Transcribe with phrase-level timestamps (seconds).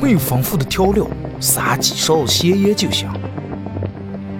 [0.00, 1.04] 没有丰富的调料，
[1.40, 3.10] 撒几勺咸盐就行。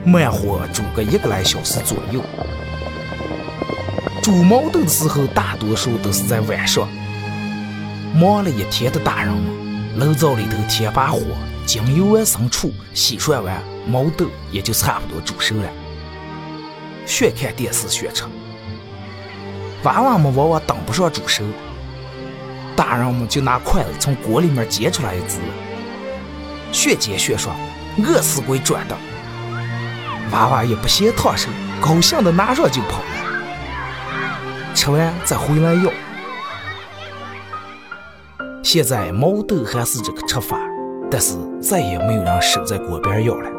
[0.04, 2.22] 慢火煮个一个来小时左右。
[4.22, 6.88] 煮毛豆的时候，大多数都是在晚上。
[8.14, 11.20] 忙了一天的大人们，炉灶里头添把火，
[11.66, 15.68] 将油完生出，洗涮完，毛豆也就差不多煮熟了。
[17.04, 18.24] 学看电视学吃，
[19.82, 21.42] 娃娃们往往等不上煮熟，
[22.78, 25.40] 大人们就拿筷子从锅里面夹出来一只，
[26.70, 27.56] 学煎学涮，
[28.06, 28.96] 饿死鬼转的。
[30.30, 31.48] 娃娃也不嫌烫手，
[31.82, 35.90] 高兴的拿上就跑了，吃完再回来要。
[38.62, 40.56] 现在毛豆还是这个吃法，
[41.10, 43.50] 但是再也没有人守在锅边要了。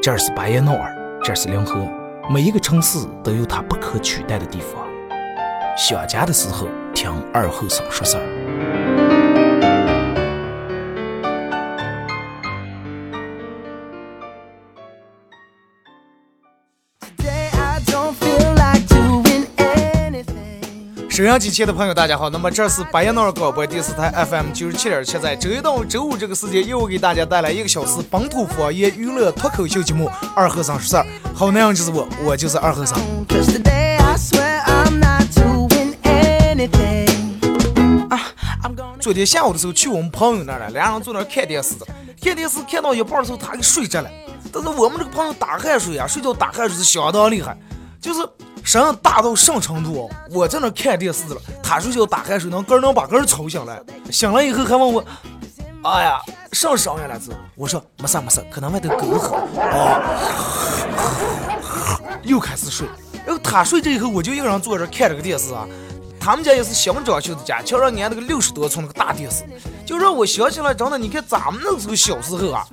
[0.00, 1.84] 这是巴彦淖尔，这是临河，
[2.30, 4.83] 每一个城市都有它不可取代的地方。
[5.76, 8.22] 想家的时候，听二后生说事儿。
[21.10, 22.30] 收音机前的朋友，大家好。
[22.30, 31.02] 那么这是白彦淖尔广播电视台 FM 九十七点七，在周一到周五这个时间，又给大家带来一个小时本土方言娱乐脱口秀节目《二和尚说事儿》。
[31.34, 32.96] 好男人就是我，我就是二和尚。
[39.04, 41.74] 昨天下午的时候去我们朋友那儿了，俩人坐那儿看电视，
[42.22, 44.08] 看电视看到一半的时候，他给睡着了。
[44.50, 47.54] 但是我们这个朋友打汗水啊，睡觉打汗水是相当厉害，
[48.00, 48.26] 就是
[48.64, 50.10] 声音大到什么程度？
[50.30, 53.78] 我在那看电视了，他睡觉打汗水能根能把根吵醒来，
[54.10, 55.04] 醒了以后还问我，
[55.82, 56.18] 哎呀，
[56.52, 57.30] 上声音来着？
[57.56, 59.36] 我说没啥没啥，可能外头狗吼。
[59.54, 60.00] 哦，
[62.22, 62.88] 又开始睡。
[63.26, 65.68] 然后他睡着以后，我就一个人坐这看这个电视啊。
[66.24, 69.44] 他们家也是新装修的家，墙上安那个六十多寸那个大电视，
[69.84, 72.66] 就让我想起来，真的，你看咱们那时候小时候啊，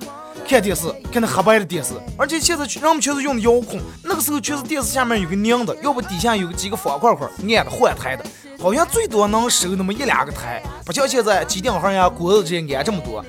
[0.48, 8.24] 看电视看那黑白的电视，而且现在人们全是用的遥控，那个时候全是电视下面有个拧的，要不底下有个几个方块块按的换台的，
[8.58, 13.22] 好像最多能收那么一两个台，不像现在机顶盒呀、锅子这些按这么多。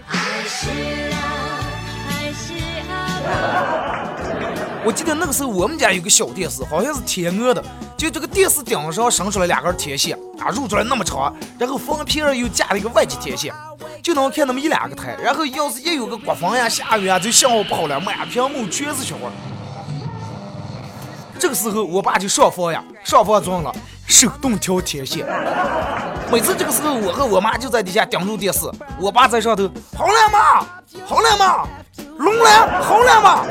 [4.86, 7.64] 我记得那个时候我们家有个小电视，好像是天鹅的，
[7.96, 13.54] 就这个电视顶上伸出来两根天线啊，露出来那么长，然后封皮上又加了一个外接天线，
[14.02, 15.16] 就能看那么一两个台。
[15.24, 19.30] 然后要是一有个刮风呀、下雨啊，就信号不好了，满屏幕全是雪花。
[21.40, 23.74] 这个时候我爸就上房呀，上房装了
[24.06, 25.26] 手动调天线。
[26.30, 28.70] 每次这个时候，我和我妈就在底下盯住电视，
[29.00, 30.68] 我爸在上头，好了吗？
[31.06, 31.68] 好了吗？
[32.18, 33.46] 龙来，好了吗？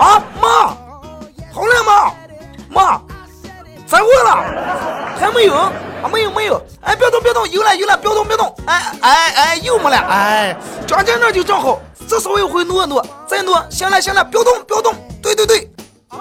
[0.00, 0.48] 啊，妈，
[1.52, 2.12] 好了吗？
[2.70, 2.98] 妈，
[3.86, 4.42] 再会了，
[5.20, 5.54] 还没有？
[5.54, 5.70] 啊，
[6.10, 6.58] 没有没有。
[6.80, 8.50] 哎，别动别动，有了有了，别动别动。
[8.66, 9.98] 哎哎哎，又没了。
[9.98, 10.56] 哎，
[10.86, 11.78] 装在那就正好，
[12.08, 13.62] 再稍微会挪挪，再挪。
[13.68, 14.94] 行了行了，别动别动。
[15.20, 15.70] 对对对。
[16.08, 16.16] 啊！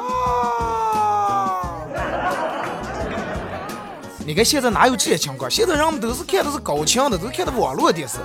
[4.27, 5.49] 你看现在哪有这些情况？
[5.49, 8.17] 现在人们都是看的是高清的，都看的网络电视。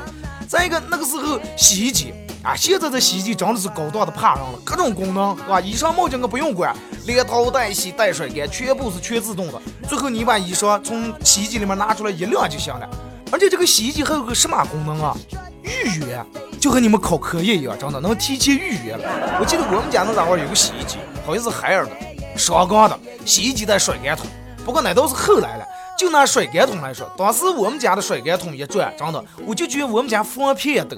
[0.55, 5.61] 再一个，那个时候洗衣机啊，现在这洗衣机真的是高档的怕人了，各种功能，是吧？
[5.61, 6.73] 衣裳毛巾我不用管，
[7.07, 9.61] 连淘带洗带甩干，全部是全自动的。
[9.89, 12.89] 最后你把衣裳从洗衣机里面拿出来一晾就行了。
[13.33, 15.17] 而且这个洗衣机还有个什么功能啊？
[15.65, 16.25] 预约，
[16.61, 19.37] 就和你们考科研一样，真的能提前预约了。
[19.41, 21.91] 我记得我们家那家伙有个洗衣机，好像是海尔的，
[22.37, 24.25] 双缸的，洗衣机带甩干筒。
[24.65, 25.65] 不过那都是后来了。
[25.97, 30.97] 就拿甩干桶来说，当时我们家的甩干桶一转，真的，我就觉得我们家放屁也抖。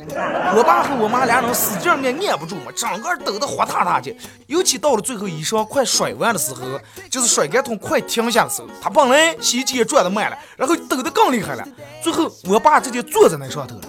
[0.57, 4.17] 我爸和我妈俩人使劲按，按不住嘛，整个抖得活塌塌的。
[4.47, 6.63] 尤其到了最后衣裳快甩完的时候，
[7.11, 11.67] 就是甩干桶快停下的时候，他本来洗衣机也转得慢了，然后抖得更厉害了。
[12.03, 13.83] 最后我爸直接坐在那上头了。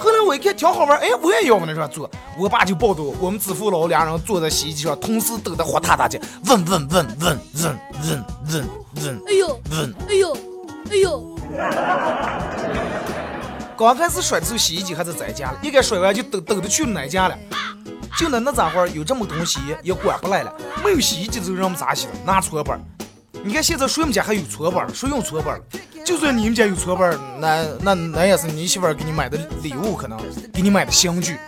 [0.00, 2.10] 后来我一看挺好玩，哎，我也要往那上坐。
[2.38, 8.64] 我爸就抱着我们子父老俩人坐在洗衣机上，同时抖得活塌塌的，嗡嗡嗡嗡嗡嗡嗡
[8.96, 10.34] 嗡，哎呦，嗡，哎呦，
[10.90, 11.36] 哎呦！
[13.76, 17.36] 刚开始甩的时候，洗衣机还是在咱家了，一该甩完就抖抖得去哪家了。
[18.18, 20.50] 就那那咋会儿有这么东西也管不来了？
[20.82, 22.12] 没有洗衣机的时候，人们咋洗的？
[22.24, 22.82] 拿搓板，
[23.42, 24.88] 你看现在谁们家还有搓板？
[24.94, 25.64] 谁用搓板了？
[26.10, 30.18] 就算你们家有搓板，那那那也是你媳妇儿给你买的礼物，可能
[30.52, 31.38] 给你买的香具。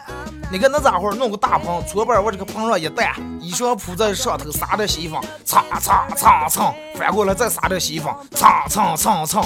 [0.53, 9.43] 你看那家伙弄个大盆，搓板往这个盆上一 đặt，衣裳铺在上头，撒点洗衣粉，蹭蹭蹭蹭，翻过来再撒点洗衣粉，蹭蹭蹭蹭。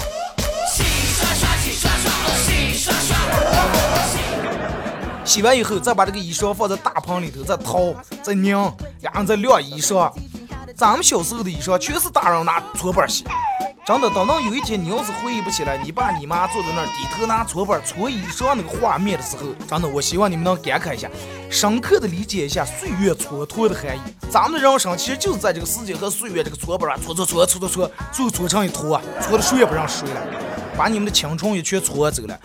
[0.71, 0.85] 洗
[1.15, 3.17] 刷刷，洗刷刷，洗刷刷。
[5.25, 7.79] 洗完以后，再把这个衣裳放在大盆里头，再掏，
[8.23, 8.55] 再拧，
[9.01, 10.13] 然后再晾衣裳。
[10.77, 13.25] 咱们小时候的衣裳全是大人拿搓板洗。
[13.87, 21.09] 真的，等到有一天你要是回忆不起来，你爸你妈坐在那儿低头拿搓板搓衣裳那个画面的时候，真的，我希望你们能感慨一下，
[21.49, 24.01] 深刻的理解一下岁月蹉跎的含义。
[24.29, 30.21] 咱们的人生其实就是在这个时间和岁月这个搓板上搓搓搓搓搓搓，最后搓成一坨，搓的谁也不让睡了，
[30.77, 32.37] 把你们的青春也全搓走了。